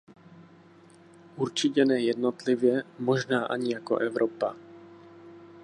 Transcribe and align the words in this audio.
Určitě 1.35 1.85
ne 1.85 1.99
jednotlivě; 2.01 2.83
možná 2.99 3.45
ani 3.45 3.73
jako 3.73 3.97
Evropa. 3.97 4.55